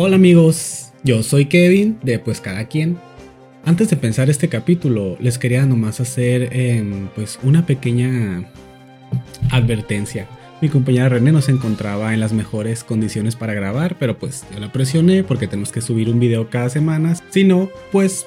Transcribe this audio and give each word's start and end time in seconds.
Hola 0.00 0.14
amigos, 0.14 0.92
yo 1.02 1.24
soy 1.24 1.46
Kevin 1.46 1.98
de 2.04 2.20
Pues 2.20 2.40
Cada 2.40 2.66
Quien. 2.66 2.98
Antes 3.64 3.90
de 3.90 3.96
pensar 3.96 4.30
este 4.30 4.48
capítulo, 4.48 5.16
les 5.18 5.38
quería 5.38 5.66
nomás 5.66 5.98
hacer 5.98 6.50
em, 6.52 7.08
pues 7.16 7.40
una 7.42 7.66
pequeña 7.66 8.48
advertencia. 9.50 10.28
Mi 10.62 10.68
compañera 10.68 11.08
René 11.08 11.32
no 11.32 11.42
se 11.42 11.50
encontraba 11.50 12.14
en 12.14 12.20
las 12.20 12.32
mejores 12.32 12.84
condiciones 12.84 13.34
para 13.34 13.54
grabar, 13.54 13.96
pero 13.98 14.16
pues 14.16 14.44
yo 14.54 14.60
la 14.60 14.70
presioné 14.70 15.24
porque 15.24 15.48
tenemos 15.48 15.72
que 15.72 15.80
subir 15.80 16.08
un 16.10 16.20
video 16.20 16.48
cada 16.48 16.68
semana. 16.68 17.16
Si 17.30 17.42
no, 17.42 17.68
pues 17.90 18.24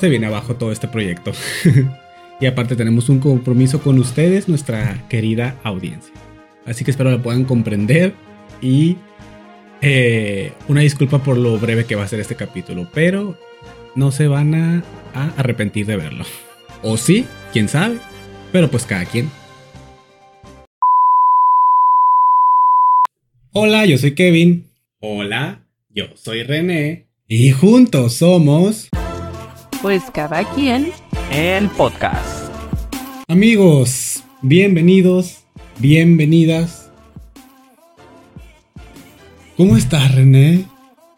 se 0.00 0.08
viene 0.08 0.24
abajo 0.24 0.56
todo 0.56 0.72
este 0.72 0.88
proyecto. 0.88 1.32
y 2.40 2.46
aparte 2.46 2.76
tenemos 2.76 3.10
un 3.10 3.18
compromiso 3.18 3.82
con 3.82 3.98
ustedes, 3.98 4.48
nuestra 4.48 5.06
querida 5.10 5.54
audiencia. 5.64 6.14
Así 6.64 6.82
que 6.82 6.92
espero 6.92 7.10
la 7.10 7.22
puedan 7.22 7.44
comprender 7.44 8.14
y 8.62 8.96
eh, 9.80 10.52
una 10.68 10.80
disculpa 10.80 11.22
por 11.22 11.36
lo 11.36 11.58
breve 11.58 11.84
que 11.84 11.94
va 11.94 12.04
a 12.04 12.08
ser 12.08 12.20
este 12.20 12.36
capítulo, 12.36 12.88
pero 12.92 13.38
no 13.94 14.10
se 14.12 14.28
van 14.28 14.54
a, 14.54 14.82
a 15.14 15.28
arrepentir 15.36 15.86
de 15.86 15.96
verlo. 15.96 16.24
O 16.82 16.96
sí, 16.96 17.26
quién 17.52 17.68
sabe, 17.68 17.98
pero 18.52 18.70
pues 18.70 18.84
cada 18.84 19.04
quien. 19.04 19.30
Hola, 23.52 23.86
yo 23.86 23.98
soy 23.98 24.14
Kevin. 24.14 24.68
Hola, 25.00 25.66
yo 25.94 26.04
soy 26.14 26.42
René. 26.42 27.06
Y 27.28 27.50
juntos 27.50 28.14
somos... 28.14 28.88
Pues 29.82 30.04
cada 30.12 30.44
quien. 30.54 30.92
El 31.32 31.68
podcast. 31.70 32.52
Amigos, 33.26 34.22
bienvenidos, 34.42 35.44
bienvenidas. 35.78 36.77
¿Cómo 39.58 39.76
estás, 39.76 40.14
René? 40.14 40.66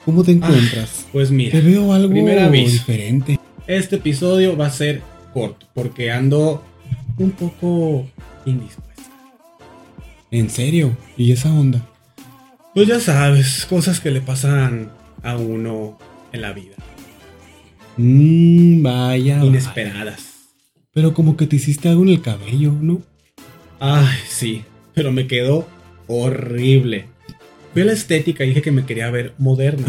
¿Cómo 0.07 0.25
te 0.25 0.33
encuentras? 0.33 1.07
pues 1.13 1.31
mira, 1.31 1.53
te 1.53 1.61
veo 1.61 1.93
algo 1.93 2.15
diferente. 2.15 3.39
Este 3.67 3.97
episodio 3.97 4.57
va 4.57 4.69
a 4.69 4.71
ser 4.71 5.03
corto 5.35 5.67
porque 5.75 6.11
ando 6.11 6.65
un 7.19 7.33
poco 7.33 8.09
indispuesta. 8.47 9.13
¿En 10.31 10.49
serio? 10.49 10.97
¿Y 11.19 11.33
esa 11.33 11.53
onda? 11.53 11.87
Pues 12.75 12.89
ya 12.89 12.99
sabes, 12.99 13.67
cosas 13.67 14.01
que 14.01 14.11
le 14.11 14.23
pasan 14.23 14.91
a 15.23 15.37
uno 15.37 15.99
en 16.33 16.41
la 16.41 16.55
vida. 16.55 16.77
Mmm, 17.99 18.83
vaya. 18.83 19.45
Inesperadas. 19.45 20.49
Pero 20.95 21.13
como 21.13 21.37
que 21.37 21.47
te 21.47 21.57
hiciste 21.57 21.91
algo 21.91 22.05
en 22.05 22.09
el 22.09 22.23
cabello, 22.23 22.73
¿no? 22.73 23.03
Ay, 23.81 24.17
sí, 24.27 24.65
pero 24.95 25.13
me 25.13 25.27
quedó 25.27 25.69
horrible. 26.07 27.05
A 27.75 27.79
la 27.79 27.93
estética 27.93 28.45
y 28.45 28.49
dije 28.49 28.63
que 28.63 28.73
me 28.73 28.85
quería 28.85 29.11
ver 29.11 29.33
moderna 29.39 29.87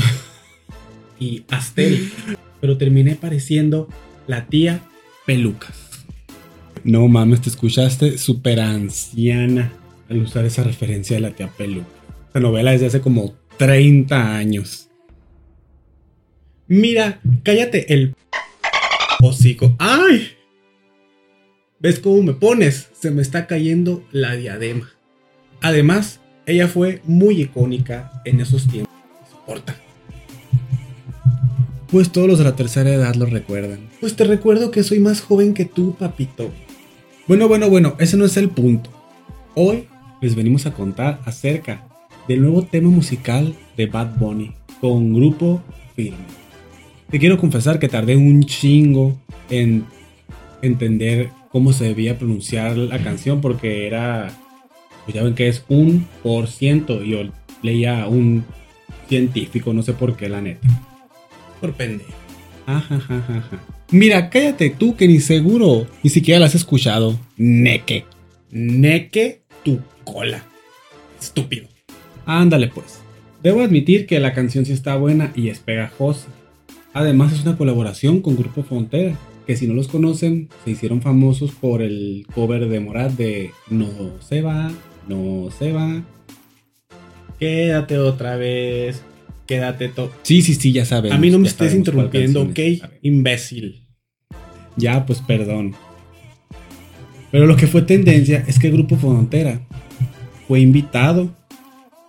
y 1.20 1.44
astérica, 1.50 2.38
pero 2.62 2.78
terminé 2.78 3.16
pareciendo 3.16 3.90
la 4.28 4.46
tía 4.46 4.82
Pelucas. 5.26 6.06
No 6.84 7.08
mames, 7.08 7.42
te 7.42 7.50
escuchaste 7.50 8.18
súper 8.18 8.60
anciana 8.60 9.74
al 10.10 10.22
usar 10.22 10.46
esa 10.46 10.64
referencia 10.64 11.16
de 11.18 11.22
la 11.22 11.32
tía 11.32 11.48
Pelucas. 11.48 11.92
La 12.34 12.40
novela 12.40 12.72
desde 12.72 12.86
hace 12.86 13.02
como 13.02 13.34
30 13.58 14.38
años. 14.38 14.88
Mira, 16.68 17.20
cállate 17.44 17.94
el 17.94 18.16
hocico. 19.22 19.76
¡Ay! 19.80 20.30
¿Ves 21.80 22.00
cómo 22.00 22.24
me 22.24 22.34
pones? 22.34 22.90
Se 22.94 23.12
me 23.12 23.22
está 23.22 23.48
cayendo 23.48 24.08
la 24.12 24.36
diadema. 24.36 24.90
Además, 25.62 26.21
ella 26.46 26.68
fue 26.68 27.02
muy 27.06 27.42
icónica 27.42 28.22
en 28.26 28.40
esos 28.40 28.68
tiempos. 28.68 28.94
Soporta. 29.30 29.76
Pues 31.90 32.12
todos 32.12 32.28
los 32.28 32.38
de 32.38 32.46
la 32.46 32.56
tercera 32.56 32.90
edad 32.90 33.16
lo 33.16 33.26
recuerdan. 33.26 33.80
Pues 34.00 34.16
te 34.16 34.24
recuerdo 34.24 34.72
que 34.72 34.84
soy 34.84 35.00
más 35.00 35.22
joven 35.22 35.54
que 35.54 35.66
tú, 35.66 35.96
papito. 35.96 36.52
Bueno, 37.28 37.48
bueno, 37.48 37.70
bueno, 37.70 37.96
ese 38.00 38.18
no 38.18 38.26
es 38.26 38.38
el 38.38 38.50
punto. 38.50 38.90
Hoy 39.56 39.88
les 40.22 40.36
venimos 40.36 40.66
a 40.66 40.74
contar 40.74 41.20
acerca 41.26 41.86
del 42.28 42.42
nuevo 42.42 42.64
tema 42.64 42.90
musical 42.90 43.56
de 43.76 43.88
Bad 43.88 44.18
Bunny 44.18 44.54
con 44.80 45.14
grupo 45.14 45.62
firme. 45.96 46.18
Te 47.10 47.20
quiero 47.20 47.38
confesar 47.38 47.78
que 47.78 47.90
tardé 47.90 48.16
un 48.16 48.44
chingo 48.44 49.20
en 49.50 49.84
entender 50.62 51.30
cómo 51.52 51.74
se 51.74 51.86
debía 51.86 52.18
pronunciar 52.18 52.78
la 52.78 53.04
canción 53.04 53.42
porque 53.42 53.86
era, 53.86 54.32
pues 55.06 55.16
ya 55.16 55.24
ven 55.24 55.36
que 55.36 55.48
es 55.48 55.64
un 55.68 56.08
por 56.24 56.48
ciento. 56.48 57.04
Yo 57.04 57.24
leía 57.62 58.08
un 58.08 58.44
científico, 59.08 59.74
no 59.74 59.84
sé 59.84 59.94
por 59.94 60.16
qué, 60.16 60.30
la 60.30 60.42
neta. 60.42 60.68
Por 61.60 61.74
pendejo. 61.74 62.12
Mira, 63.92 64.30
cállate 64.30 64.70
tú 64.70 64.96
que 64.96 65.08
ni 65.08 65.20
seguro 65.20 65.88
ni 66.04 66.10
siquiera 66.10 66.40
la 66.40 66.46
has 66.46 66.56
escuchado. 66.56 67.20
Neque. 67.38 68.06
Neque 68.52 69.42
tu 69.64 69.80
cola. 70.04 70.44
Estúpido. 71.20 71.68
Ándale 72.26 72.68
pues. 72.68 73.00
Debo 73.44 73.62
admitir 73.62 74.06
que 74.06 74.20
la 74.20 74.34
canción 74.34 74.66
sí 74.66 74.72
está 74.72 74.96
buena 74.96 75.32
y 75.36 75.50
es 75.50 75.60
pegajosa. 75.60 76.28
Además 76.94 77.34
es 77.34 77.42
una 77.42 77.58
colaboración 77.58 78.22
con 78.22 78.36
Grupo 78.36 78.64
Frontera, 78.64 79.18
que 79.48 79.56
si 79.56 79.68
no 79.68 79.74
los 79.74 79.88
conocen, 79.88 80.50
se 80.64 80.72
hicieron 80.72 81.02
famosos 81.02 81.52
por 81.52 81.82
el 81.82 82.26
cover 82.34 82.68
de 82.68 82.80
Morat 82.80 83.14
de 83.14 83.52
No 83.70 83.90
se 84.20 84.42
va, 84.42 84.72
no 85.16 85.52
se 85.52 85.72
va. 85.72 86.04
Quédate 87.40 87.98
otra 87.98 88.36
vez, 88.36 89.02
quédate 89.46 89.90
todo. 89.90 90.12
Sí, 90.24 90.42
sí, 90.42 90.56
sí, 90.56 90.72
ya 90.72 90.86
sabes. 90.86 91.12
A 91.12 91.18
mí 91.18 91.30
no 91.30 91.40
me 91.40 91.48
estés 91.48 91.74
interrumpiendo, 91.74 92.42
ok, 92.44 92.60
imbécil. 93.02 93.88
Ya, 94.78 95.06
pues 95.06 95.20
perdón. 95.20 95.76
Pero 97.32 97.46
lo 97.46 97.56
que 97.56 97.68
fue 97.68 97.82
tendencia 97.82 98.44
es 98.48 98.60
que 98.60 98.70
Grupo 98.70 98.98
Frontera 98.98 99.62
fue 100.48 100.60
invitado 100.60 101.36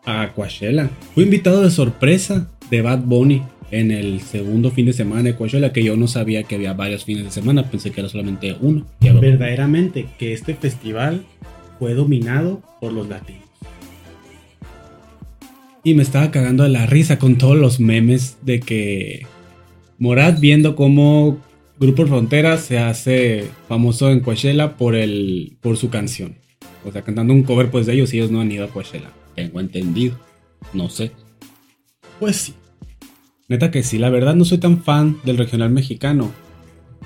a 0.05 0.33
Coachella. 0.35 0.91
Fue 1.15 1.25
invitado 1.25 1.63
de 1.63 1.71
sorpresa 1.71 2.51
de 2.71 2.83
Bad 2.83 3.01
Bunny 3.01 3.43
en 3.71 3.91
el 3.91 4.21
segundo 4.21 4.71
fin 4.71 4.87
de 4.87 4.93
semana 4.93 5.23
de 5.23 5.35
Coachella, 5.35 5.73
que 5.73 5.83
yo 5.83 5.97
no 5.97 6.07
sabía 6.07 6.43
que 6.43 6.57
había 6.57 6.75
varios 6.75 7.05
fines 7.05 7.25
de 7.25 7.31
semana, 7.31 7.71
pensé 7.71 7.91
que 7.91 8.01
era 8.01 8.09
solamente 8.09 8.55
uno. 8.61 8.87
Verdaderamente 9.01 10.07
que 10.19 10.33
este 10.35 10.55
festival 10.55 11.25
fue 11.83 11.95
dominado 11.95 12.63
por 12.81 12.93
los 12.93 13.09
latinos. 13.09 13.43
Y 15.83 15.95
me 15.95 16.05
estaba 16.05 16.31
cagando 16.31 16.63
de 16.63 16.69
la 16.69 16.87
risa 16.87 17.19
con 17.19 17.39
todos 17.39 17.57
los 17.57 17.81
memes 17.81 18.37
de 18.43 18.61
que 18.61 19.27
Morat 19.99 20.39
viendo 20.39 20.77
cómo 20.77 21.41
Grupo 21.81 22.07
Frontera 22.07 22.57
se 22.59 22.79
hace 22.79 23.49
famoso 23.67 24.13
en 24.13 24.21
Coachella 24.21 24.77
por, 24.77 24.95
el, 24.95 25.57
por 25.61 25.77
su 25.77 25.91
canción. 25.91 26.37
O 26.85 26.93
sea, 26.93 27.03
cantando 27.03 27.35
un 27.35 27.43
cover 27.43 27.69
pues 27.69 27.87
de 27.87 27.95
ellos 27.95 28.15
y 28.15 28.19
ellos 28.19 28.31
no 28.31 28.41
han 28.41 28.53
ido 28.53 28.65
a 28.65 28.69
Coachella. 28.69 29.11
Tengo 29.35 29.59
entendido. 29.59 30.17
No 30.73 30.89
sé. 30.89 31.11
Pues 32.21 32.37
sí. 32.37 32.55
Neta 33.49 33.73
que 33.73 33.83
sí, 33.83 33.99
la 33.99 34.09
verdad 34.09 34.37
no 34.37 34.45
soy 34.45 34.59
tan 34.59 34.85
fan 34.85 35.17
del 35.25 35.37
regional 35.37 35.71
mexicano. 35.71 36.31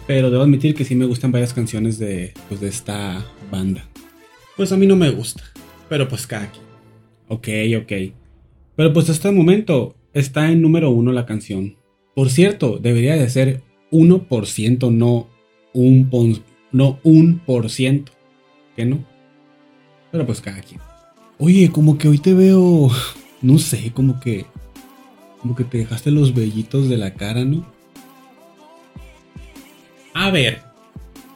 Pero 0.07 0.31
debo 0.31 0.43
admitir 0.43 0.75
que 0.75 0.85
sí 0.85 0.95
me 0.95 1.07
gustan 1.07 1.33
varias 1.33 1.55
canciones 1.55 1.99
de, 1.99 2.35
pues, 2.51 2.61
de 2.61 2.69
esta 2.69 3.25
banda. 3.51 3.89
Pues 4.57 4.73
a 4.73 4.77
mí 4.77 4.87
no 4.87 4.97
me 4.97 5.11
gusta. 5.11 5.43
Pero 5.89 6.09
pues 6.09 6.27
cada 6.27 6.51
quien. 6.51 6.65
Ok, 7.29 7.49
ok. 7.83 8.15
Pero 8.77 8.93
pues 8.93 9.11
hasta 9.11 9.29
el 9.29 9.35
momento 9.37 9.95
está 10.13 10.51
en 10.51 10.63
número 10.63 10.91
uno 10.91 11.13
la 11.13 11.27
canción. 11.27 11.77
Por 12.15 12.31
cierto, 12.31 12.79
debería 12.79 13.17
de 13.17 13.29
ser 13.29 13.63
1%, 13.91 14.91
no 14.91 15.29
un, 15.73 16.43
no 16.73 16.99
un 17.03 17.39
por 17.41 17.71
ciento. 17.71 18.13
¿Qué 18.75 18.85
no? 18.85 19.05
Pero 20.11 20.27
pues 20.27 20.41
cada 20.41 20.61
quien. 20.61 20.81
Oye, 21.39 21.71
como 21.71 21.99
que 21.99 22.09
hoy 22.09 22.19
te 22.19 22.33
veo, 22.33 22.91
no 23.43 23.59
sé, 23.59 23.93
como 23.93 24.21
que 24.21 24.47
como 25.41 25.55
que 25.55 25.65
te 25.65 25.79
dejaste 25.79 26.11
los 26.11 26.35
vellitos 26.35 26.89
de 26.89 26.97
la 26.97 27.15
cara, 27.15 27.45
¿no? 27.45 27.65
A 30.13 30.31
ver, 30.31 30.63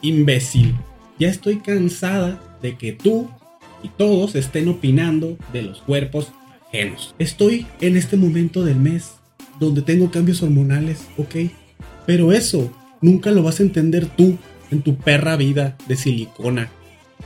imbécil, 0.03 0.75
ya 1.21 1.29
estoy 1.29 1.57
cansada 1.57 2.41
de 2.63 2.77
que 2.77 2.93
tú 2.93 3.29
y 3.83 3.89
todos 3.89 4.35
estén 4.35 4.69
opinando 4.69 5.37
de 5.53 5.63
los 5.63 5.83
cuerpos 5.83 6.33
ajenos. 6.69 7.15
Estoy 7.19 7.67
en 7.81 7.97
este 7.97 8.17
momento 8.17 8.65
del 8.65 8.77
mes 8.77 9.13
donde 9.61 9.83
tengo 9.83 10.11
cambios 10.11 10.43
hormonales, 10.43 11.07
¿ok? 11.19 11.51
Pero 12.07 12.33
eso 12.33 12.73
nunca 13.03 13.31
lo 13.31 13.43
vas 13.43 13.61
a 13.61 13.63
entender 13.63 14.07
tú 14.07 14.39
en 14.71 14.81
tu 14.81 14.97
perra 14.97 15.37
vida 15.37 15.77
de 15.87 15.97
silicona, 15.97 16.71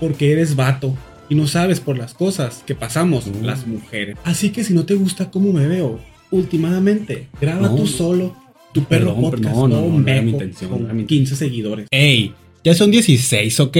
porque 0.01 0.33
eres 0.33 0.57
vato 0.57 0.97
y 1.29 1.37
no 1.37 1.47
sabes 1.47 1.79
por 1.79 1.97
las 1.97 2.15
cosas 2.15 2.65
que 2.67 2.75
pasamos 2.75 3.29
las 3.43 3.67
mujeres. 3.67 4.17
Así 4.25 4.51
que 4.51 4.65
si 4.65 4.75
no 4.75 4.85
te 4.85 4.95
gusta 4.95 5.31
cómo 5.31 5.53
me 5.53 5.69
veo, 5.69 6.01
últimamente. 6.33 7.29
Graba 7.41 7.75
tú 7.75 7.87
solo 7.87 8.35
tu 8.73 8.83
perro 8.85 9.15
podcast. 9.15 9.55
No, 9.55 9.69
no, 9.69 9.81
no, 9.83 9.99
no 9.99 10.23
mi 10.23 10.31
intención. 10.31 10.71
Con 10.71 11.07
15 11.07 11.37
seguidores. 11.37 11.87
Ey, 11.91 12.35
ya 12.65 12.75
son 12.75 12.91
16, 12.91 13.61
¿ok? 13.61 13.77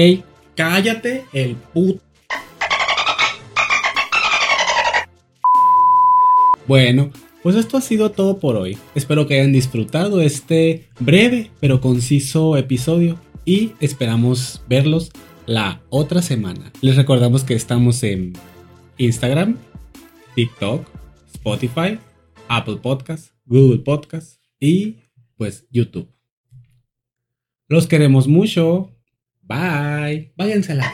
Cállate 0.55 1.25
el 1.33 1.55
put. 1.55 1.99
Bueno, 6.67 7.11
Pues 7.43 7.55
esto 7.55 7.77
ha 7.77 7.81
sido 7.81 8.09
todo 8.09 8.39
por 8.39 8.55
hoy. 8.55 8.75
Espero 8.95 9.27
que 9.27 9.35
hayan 9.35 9.53
disfrutado 9.53 10.19
este 10.19 10.87
breve 10.99 11.51
pero 11.59 11.79
conciso 11.79 12.57
episodio 12.57 13.19
y 13.45 13.73
esperamos 13.79 14.63
verlos 14.67 15.11
la 15.45 15.81
otra 15.89 16.23
semana. 16.23 16.71
Les 16.81 16.95
recordamos 16.95 17.43
que 17.43 17.53
estamos 17.53 18.01
en 18.01 18.33
Instagram, 18.97 19.57
TikTok, 20.33 20.87
Spotify, 21.35 21.99
Apple 22.47 22.77
Podcasts, 22.77 23.31
Google 23.45 23.79
Podcasts 23.79 24.39
y 24.59 24.95
pues 25.37 25.67
YouTube. 25.69 26.14
Los 27.67 27.87
queremos 27.87 28.27
mucho. 28.27 28.91
Bye. 29.41 30.31
Váyansela. 30.37 30.93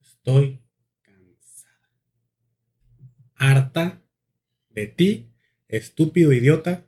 Estoy 0.00 0.60
cansada. 1.02 1.78
Harta 3.36 4.02
de 4.70 4.86
ti, 4.86 5.26
estúpido 5.68 6.32
idiota. 6.32 6.86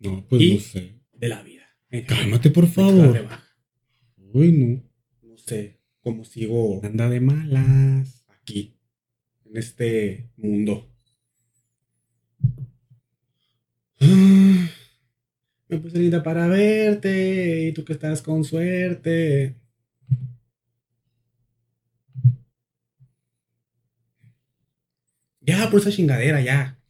No, 0.00 0.26
pues 0.28 0.42
y 0.42 0.54
no 0.54 0.60
sé. 0.60 0.92
de 1.14 1.28
la 1.28 1.42
vida. 1.42 1.62
Cálmate, 2.06 2.50
por 2.50 2.66
favor. 2.66 3.28
Uy, 4.32 4.52
no. 4.52 4.82
No 5.28 5.36
sé 5.38 5.76
cómo 6.02 6.24
sigo 6.24 6.80
Anda 6.82 7.08
de 7.08 7.20
malas. 7.20 8.24
aquí, 8.40 8.74
en 9.46 9.56
este 9.56 10.28
mundo. 10.36 10.88
Me 15.72 15.78
puse 15.78 15.98
linda 15.98 16.22
para 16.22 16.46
verte 16.48 17.68
y 17.68 17.72
tú 17.72 17.82
que 17.84 17.94
estás 17.94 18.20
con 18.20 18.44
suerte. 18.44 19.56
Ya, 25.40 25.68
por 25.70 25.80
esa 25.80 25.90
chingadera, 25.90 26.40
ya. 26.40 26.81